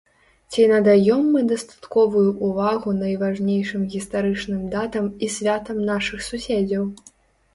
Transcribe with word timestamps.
Ці 0.53 0.61
надаём 0.69 1.25
мы 1.33 1.41
дастатковую 1.51 2.29
ўвагу 2.47 2.95
найважнейшым 3.01 3.81
гістарычным 3.95 4.61
датам 4.75 5.05
і 5.27 5.29
святам 5.37 5.77
нашых 5.93 6.19
суседзяў? 6.29 6.83